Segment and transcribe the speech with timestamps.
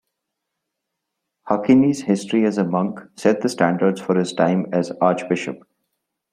[1.47, 5.59] Haquini's history as a monk set the standards for his time as archbishop.